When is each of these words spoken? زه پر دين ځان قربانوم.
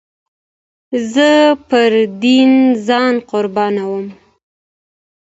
زه 1.13 1.29
پر 1.69 1.91
دين 2.23 2.51
ځان 2.87 3.15
قربانوم. 3.29 4.05